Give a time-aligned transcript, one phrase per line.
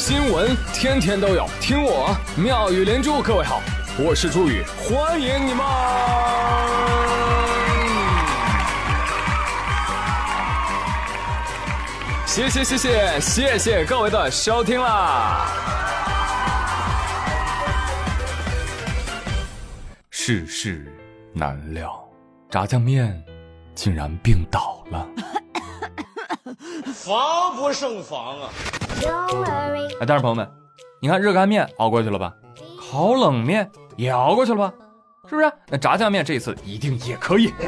[0.00, 3.20] 新闻天天都有，听我妙语连珠。
[3.20, 3.60] 各位好，
[3.98, 5.62] 我是朱宇，欢迎你们！
[12.26, 15.46] 谢谢谢谢谢谢各位的收听啦！
[20.08, 20.90] 世事
[21.34, 22.02] 难料，
[22.48, 23.22] 炸酱面
[23.74, 25.06] 竟然病倒了。
[26.94, 28.48] 防不胜防啊！
[30.00, 30.50] 哎，但是朋友们，
[31.00, 32.32] 你看热干面熬过去了吧？
[32.78, 34.72] 烤冷面也熬过去了吧？
[35.28, 35.52] 是不是？
[35.68, 37.52] 那炸酱面这一次一定也可以。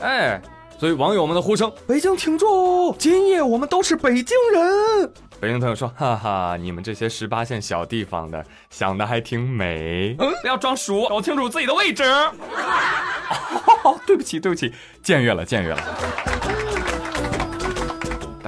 [0.00, 0.40] 哎，
[0.78, 2.94] 所以网友们的呼声：北京挺住！
[2.98, 5.12] 今夜我们都是北京人。
[5.40, 10.16] 北京朋友说：哈哈，你们这些十八线小地方的想的还挺美。
[10.18, 12.02] 嗯，不要装熟，搞清楚自己的位置。
[13.84, 14.72] 哦，对不起，对不起，
[15.04, 15.82] 僭越了，僭越了。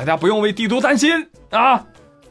[0.05, 1.11] 大家不用为帝都担心
[1.49, 1.83] 啊！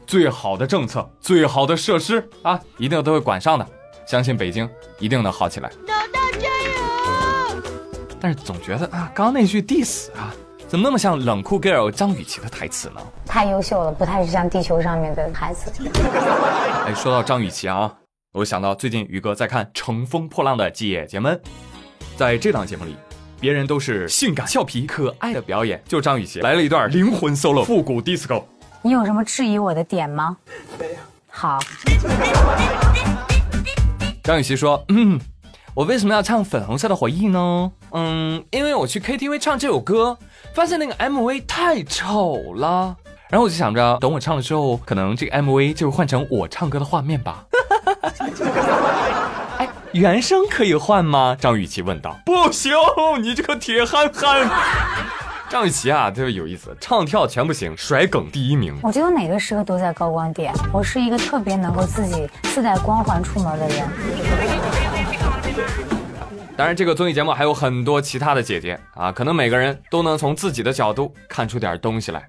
[0.06, 3.66] 最好的政策，最好的设施啊，一定都会管上的。
[4.06, 5.68] 相信北京一定能好起来。
[5.88, 7.62] 老大加油！
[8.20, 10.32] 但是总觉得啊，刚刚那句 diss 啊，
[10.68, 13.00] 怎么那么像冷酷 girl 张雨绮的台词呢？
[13.26, 15.72] 太优秀了，不太是像地球上面的台词。
[16.86, 17.92] 哎，说到张雨绮啊，
[18.34, 21.34] 我想到最近宇哥在看《乘风破浪的姐姐们》，
[22.16, 22.94] 在这档节目里。
[23.40, 28.42] 别人都是性感、俏皮、可爱的表演，就张雨绮来了一段灵魂 solo，复古 disco。
[28.82, 30.36] 你有什么质疑我的点吗？
[30.78, 30.94] 没有。
[31.28, 31.58] 好。
[34.22, 35.20] 张雨绮说：“嗯，
[35.74, 37.70] 我为什么要唱《粉红色的回忆》呢？
[37.92, 40.16] 嗯，因为我去 KTV 唱这首歌，
[40.54, 42.96] 发现那个 MV 太丑了。
[43.28, 47.44] 然后我就想着，等我唱了之后，可能这个 MV 就会换成我唱歌的画面吧。”
[49.94, 51.36] 原声可以换吗？
[51.38, 52.18] 张雨绮问道。
[52.26, 52.72] 不行，
[53.20, 54.50] 你这个铁憨憨。
[55.48, 58.76] 张雨绮啊，特别有意思，唱跳全不行，甩梗第一名。
[58.82, 60.52] 我觉得哪个时刻都在高光点。
[60.72, 63.88] 我是一个特别能够自己自带光环出门的人。
[66.56, 72.20] 当然，这个综艺节目还有很多其他的姐姐啊，可能每个人都能从自己的角度看出点东西来。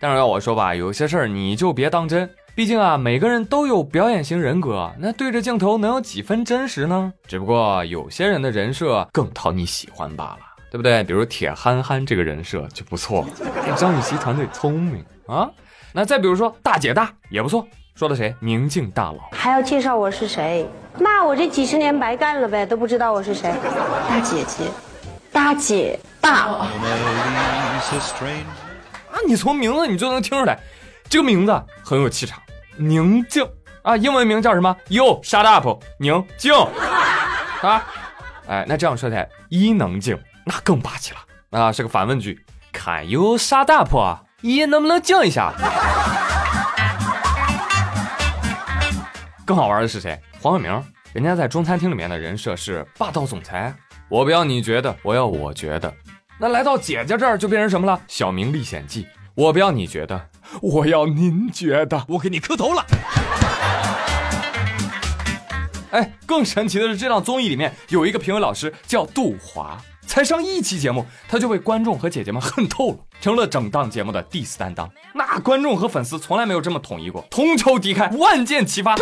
[0.00, 2.28] 但是要我说吧，有些事儿你就别当真。
[2.54, 7.10] 毕竟啊，每个人都有表演型人格，那对着镜头能有几分真实呢？
[7.26, 10.38] 只不过有些人的人设更讨你喜欢罢了，
[10.70, 11.02] 对不对？
[11.04, 13.24] 比如铁憨憨这个人设就不错。
[13.74, 15.48] 张雨绮团队聪明啊，
[15.94, 17.66] 那再比如说大姐大也不错。
[17.94, 18.34] 说的谁？
[18.38, 20.68] 宁静大佬还要介绍我是谁？
[20.98, 23.50] 那我这几十年白干了呗，都不知道我是谁。
[24.10, 24.64] 大姐姐，
[25.32, 26.48] 大姐大。
[26.48, 26.68] 啊，
[29.26, 30.58] 你从名字你就能听出来。
[31.12, 32.40] 这个名字很有气场，
[32.78, 33.46] 宁静
[33.82, 36.54] 啊，英文名叫什么？You shut up，宁静
[37.60, 37.84] 啊，
[38.48, 42.42] 哎，那这样说起来，伊能静那更霸气了啊，是个反问句
[42.72, 43.94] ，Can you shut up？
[44.40, 45.52] 伊能不能静一下？
[49.44, 50.18] 更好玩的是谁？
[50.40, 53.74] 黄晓明，人家在中餐厅里面的人设是霸道总裁，
[54.08, 55.92] 我不要你觉得，我要我觉得，
[56.38, 58.00] 那来到姐姐这儿就变成什么了？
[58.08, 60.18] 小明历险记，我不要你觉得。
[60.60, 62.84] 我要您觉得，我给你磕头了。
[65.90, 69.76] 哎，更神奇的是，这档综艺里面有一个评委老师叫杜华，
[70.06, 74.88] 才上一期节目，他就被观众和姐姐们恨透了，成了整档节目的第四担当。
[75.14, 78.96] 那观众和粉丝从来没有这么统一过，同仇敌忾，万箭齐发。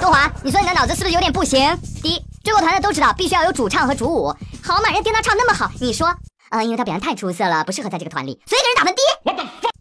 [0.00, 1.60] 杜华，你说你的脑子是不是有点不行？
[2.02, 4.34] 第一，追过团的都知道，必须要有主唱和主舞。
[4.62, 6.12] 好嘛，人丁当唱那么好，你说？
[6.50, 9.00] 呃，因为他表现太出色了，不适合在这个团里，所以给人打分低。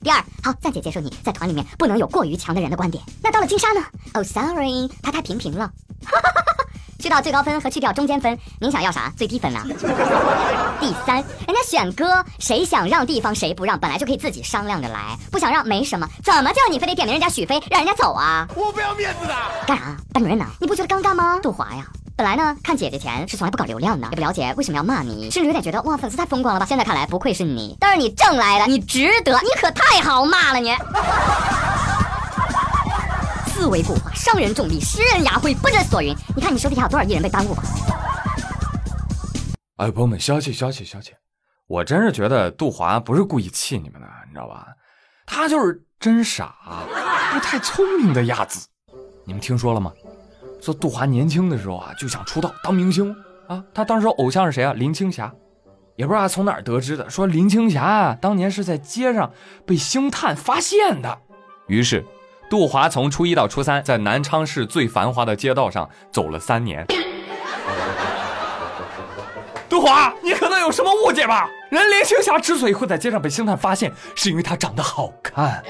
[0.05, 3.03] 第二，好，暂且接受你在团里面不能有过于强的人的观点。
[3.23, 3.81] 那到了金莎呢
[4.13, 5.71] ？Oh sorry，他太平平了。
[7.01, 9.11] 去到最高分和去掉中间分，您想要啥？
[9.17, 9.65] 最低分啊。
[10.79, 11.15] 第三，
[11.47, 18.47] 人家选歌，谁想让地方谁不让，本来就可以自己商量着来，不想让没什么，怎么叫你非得点名人家许飞，让人家走啊？
[18.55, 19.33] 我不要面子的。
[19.65, 19.97] 干啥？
[20.13, 20.45] 班主任呢？
[20.61, 21.39] 你不觉得尴尬吗？
[21.41, 21.83] 杜华呀。
[22.17, 26.65] 本来呢，看姐姐钱是从来不搞流量的，也不了解为什么要骂你，甚至有点觉得哇，粉丝太疯狂了吧。
[26.65, 30.73] 现在看来，不愧是你，但是你挣来的，你值得，你可太好骂了你。
[33.47, 36.15] 思维固化，伤人重利，诗人雅慧，不知所云。
[36.37, 37.63] 你看你手底下有多少艺人被耽误吧？
[39.75, 41.11] 哎，朋友们，消气消气消气！
[41.67, 44.67] 我真是觉得杜华不是故意气你们的，你知道吧？
[45.25, 46.55] 他就是真傻，
[47.33, 48.65] 不太聪明的亚子。
[49.25, 49.91] 你们听说了吗？
[50.65, 53.15] 说杜华年轻的时候啊，就想出道当明星
[53.47, 53.63] 啊。
[53.71, 54.73] 他当时偶像是谁啊？
[54.73, 55.31] 林青霞，
[55.95, 57.07] 也不知道从哪儿得知的。
[57.07, 59.31] 说林青霞啊，当年是在街上
[59.63, 61.19] 被星探发现的。
[61.67, 62.03] 于是，
[62.49, 66.83] 杜华从初一到初三，在南昌市最繁华的街道上走了三年。
[69.69, 71.47] 杜华，你可能有什么误解吧？
[71.69, 75.63] 人林青霞之所以会在街上被星探发现，是因为她长得好看，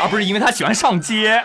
[0.00, 1.44] 而不是因为她喜欢上街。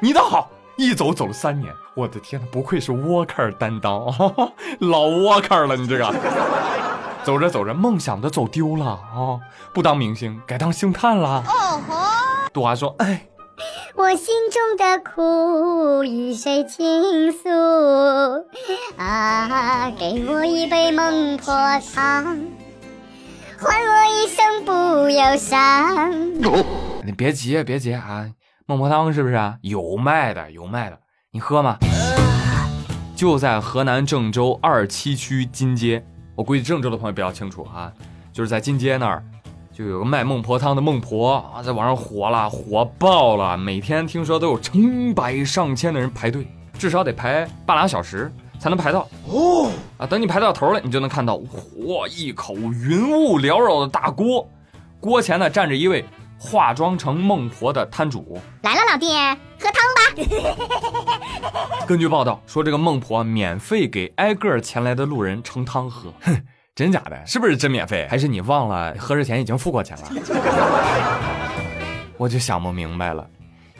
[0.00, 4.04] 你倒好，一走走了三年，我的天呐，不愧是沃克尔担当，
[4.80, 6.14] 老沃克尔了，你这个。
[7.24, 9.40] 走着走着，梦想的走丢了啊！
[9.74, 11.42] 不当明星，改当星探了。
[11.44, 11.94] 哦吼！
[12.52, 13.26] 杜华说：“哎，
[13.96, 17.48] 我心中的苦与谁倾诉？
[18.96, 21.52] 啊，给我一杯孟婆
[21.92, 22.24] 汤，
[23.58, 26.22] 换我一生不忧伤。
[27.04, 28.26] 你别急，别急啊！
[28.68, 29.56] 孟婆汤是不是啊？
[29.60, 30.98] 有卖的，有卖的，
[31.30, 31.78] 你喝吗？
[33.14, 36.04] 就在河南郑州二七区金街。”
[36.34, 37.92] 我估计郑州的朋友比较清楚啊，
[38.32, 39.22] 就是在金街那儿，
[39.72, 43.56] 就有个卖孟婆汤的孟婆啊，在网上火了，火爆了。
[43.56, 49.06] 每天听说都有成百上千的人排队，至少得排半拉小时才能排到。
[49.28, 54.44] 哦，啊，等你排到头了，你就能看到，嚯，一口云雾缭绕的大锅，
[54.98, 56.04] 锅前呢站着一位
[56.38, 58.40] 化妆成孟婆的摊主。
[58.62, 59.08] 来了，老弟，
[59.58, 60.00] 喝汤吧。
[61.86, 66.12] 根据报道说，这个孟婆免费给挨个前来的路人盛汤喝。
[66.22, 66.42] 哼，
[66.74, 67.26] 真假的？
[67.26, 68.06] 是不是真免费？
[68.10, 70.08] 还是你忘了喝之前已经付过钱了？
[72.16, 73.26] 我就想不明白了。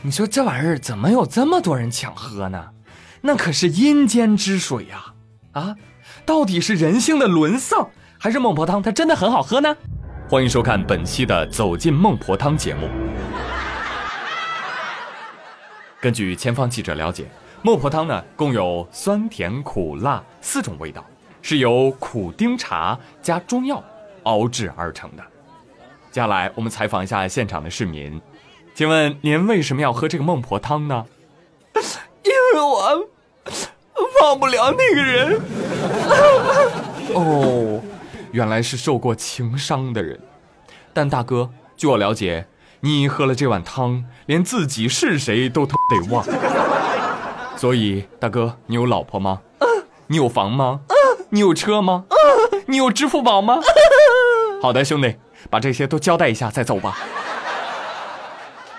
[0.03, 2.71] 你说这玩意儿怎么有这么多人抢喝呢？
[3.23, 5.15] 那可是阴间之水呀！
[5.53, 5.75] 啊，
[6.25, 7.89] 到底是人性的沦丧，
[8.19, 9.77] 还是孟婆汤它真的很好喝呢？
[10.29, 12.89] 欢迎收看本期的《走进孟婆汤》节目。
[16.01, 17.27] 根据前方记者了解。
[17.63, 21.05] 孟婆汤呢，共有酸甜苦辣四种味道，
[21.43, 23.81] 是由苦丁茶加中药
[24.25, 25.23] 熬制而成的。
[26.11, 28.21] 接下来，我们采访一下现场的市民，
[28.75, 31.07] 请问您为什么要喝这个孟婆汤呢？
[32.25, 33.07] 因为我
[34.23, 35.41] 忘不了那个人。
[37.15, 37.81] 哦，
[38.33, 40.21] 原来是受过情伤的人。
[40.93, 42.47] 但大哥，据我了解，
[42.81, 45.75] 你喝了这碗汤，连自己是谁都得
[46.11, 46.25] 忘。
[47.57, 49.41] 所以，大哥，你有老婆吗？
[50.09, 50.81] 你有房吗？
[51.31, 52.05] 你有车吗？
[52.67, 53.59] 你有支付宝吗？
[54.63, 55.17] 好的，兄弟，
[55.51, 56.97] 把这些都交代一下再走吧。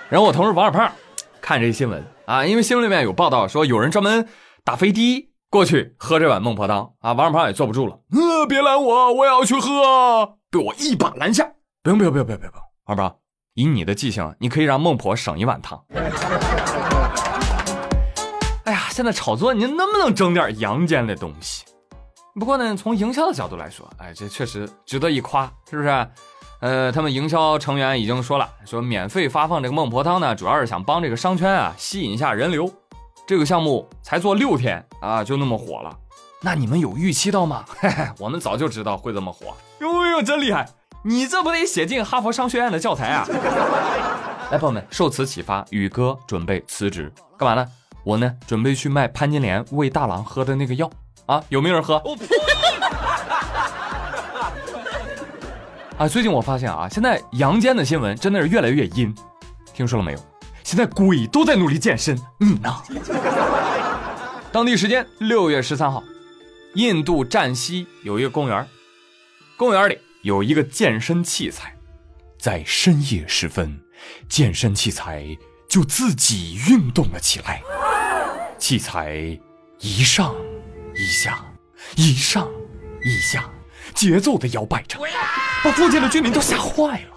[0.10, 0.92] 然后我同事王小胖
[1.42, 4.28] 看这新闻啊，因为新闻里面有报道说有人专门
[4.64, 8.00] 打飞的过去喝这碗孟婆汤啊，王小胖也坐不住了，
[8.38, 11.44] 呃，别拦我，我也要去喝，被我一把拦下。
[11.82, 12.54] 不用不用不用不用不用，
[12.86, 13.18] 二宝，
[13.56, 15.84] 以你的记性，你可以让孟婆省一碗汤。
[18.66, 21.66] 哎呀现在炒作，您能不能整点阳间的东西？
[22.40, 26.08] 不过呢，从营销的角度来说，哎，这确实值得一夸，是不是？
[26.60, 32.72] 呃，他们营销成员已经说了，说免费发放这个孟婆汤呢，主要是想帮这个商圈啊吸引一下人流。
[33.26, 35.98] 这个项目才做六天啊，就那么火了。
[36.42, 37.66] 那你们有预期到吗？
[37.80, 39.58] 嘿嘿，我们早就知道会这么火。
[39.80, 40.70] 哟哟，真厉害！
[41.04, 43.26] 你这不得写进哈佛商学院的教材啊？
[44.52, 47.68] 来，朋友们，受此启发，宇哥准备辞职，干嘛呢？
[48.04, 50.90] 我呢，准备去卖潘金莲喂大郎喝的那个药
[51.26, 52.02] 啊，有没有人喝？
[55.98, 59.14] 啊，最近我发现啊，现在阳间的新闻真的是越来越阴，
[59.74, 60.20] 听说了没有？
[60.64, 62.72] 现在鬼都在努力健身，你呢？
[64.52, 66.04] 当地时间六月十三号，
[66.76, 68.68] 印度站西有一个公园，
[69.56, 71.76] 公园里有一个健身器材，
[72.38, 73.80] 在深夜时分，
[74.30, 75.26] 健身器材
[75.68, 77.62] 就自己运动了起来。
[78.60, 79.40] 器材
[79.80, 80.36] 一上
[80.96, 81.44] 一下，
[81.96, 82.48] 一上
[83.04, 83.50] 一下，
[83.96, 85.00] 节奏的摇摆着，
[85.64, 87.16] 把附近的居民都吓坏了。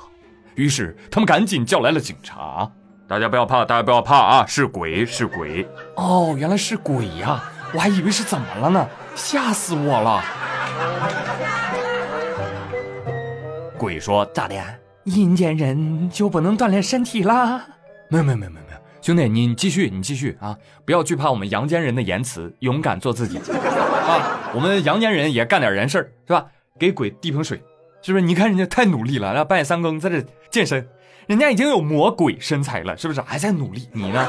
[0.55, 2.71] 于是他们赶紧叫来了警察。
[3.09, 4.47] 大家不要怕，大家不要怕啊！
[4.47, 5.67] 是鬼，是鬼。
[5.97, 7.43] 哦，原来是鬼呀！
[7.73, 10.23] 我还以为是怎么了呢，吓死我了。
[13.79, 14.55] 鬼说：“咋的？
[15.05, 17.65] 阴间人就不能锻炼身体啦？”
[18.11, 18.67] 没有，没有，没有，没有。
[19.01, 20.55] 兄弟，你继续，你继续啊！
[20.85, 24.39] 不要惧怕我们阳间人的言辞，勇敢做自己啊！
[24.55, 26.45] 我们阳间人也干点人事儿，是吧？
[26.79, 27.63] 给鬼递瓶水，
[28.03, 28.25] 是不是？
[28.25, 30.87] 你看人家太努力了，那半夜三更在这健身，
[31.27, 33.23] 人家已经有魔鬼身材了，是不是？
[33.23, 34.27] 还在努力，你呢？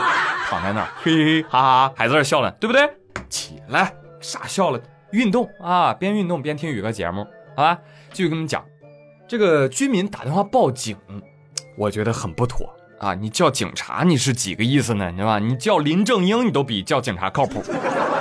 [0.49, 2.89] 躺在那儿，嘿嘿哈哈，还在这笑呢，对不对？
[3.29, 4.79] 起来，傻笑了，
[5.11, 5.93] 运动啊！
[5.93, 7.25] 边运动边听宇哥节目，
[7.55, 7.79] 好吧？
[8.13, 8.63] 继续跟你们讲，
[9.27, 10.95] 这个居民打电话报警，
[11.77, 12.73] 我觉得很不妥。
[12.99, 15.09] 啊，你叫警察你是几个意思呢？
[15.09, 15.39] 你知道吧？
[15.39, 17.63] 你叫林正英你都比叫警察靠谱。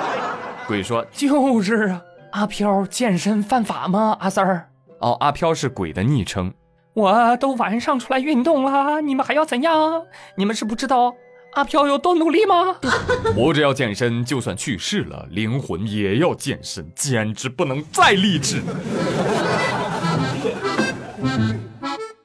[0.66, 2.02] 鬼说就是啊，
[2.33, 4.16] 阿飘健身犯法吗？
[4.21, 6.52] 阿三儿哦，阿飘是鬼的昵称。
[6.95, 10.04] 我都晚上出来运动了，你们还要怎样？
[10.35, 11.14] 你们是不知道
[11.52, 12.76] 阿飘有多努力吗？
[13.35, 18.62] 活着要健身，就算去世了，灵魂也要健身，简直不能再励志。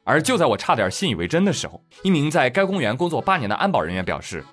[0.04, 4.46] 而就在我差点信以为真的时候，一名在该公园工作八年的安保人员表示：“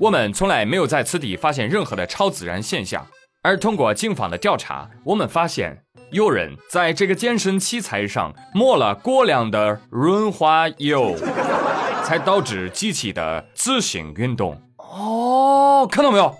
[0.00, 3.06] 我们从来没有在此地发现任何的超自然现象。
[3.42, 11.14] 而通过警方的调查，我们发现有人在这个健身器材上抹了过量的润滑油，
[12.04, 14.60] 才导致机器的自行运动。
[14.76, 16.34] 哦，看到没有？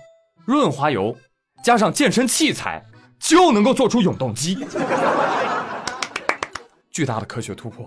[0.45, 1.17] 润滑油
[1.63, 2.85] 加上健身器材
[3.19, 4.55] 就能够做出永动机，
[6.91, 7.85] 巨大的科学突破。”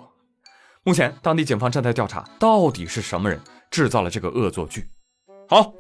[0.83, 4.89] 目前，当地警方正在调查，到底是什么人制造了这个恶作剧。
[5.49, 5.73] 好，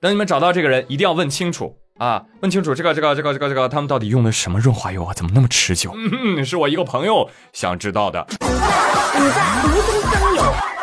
[0.00, 2.24] 等你们找到这个人，一定要问清楚啊！
[2.40, 5.14] 问清楚这个、这个、这个、这个、这个，他们到底用的什么润滑油啊？
[5.14, 5.92] 怎么那么持久？
[5.94, 8.26] 嗯，是我一个朋友想知道的。
[8.30, 8.38] 你
[9.30, 10.79] 在无中生有。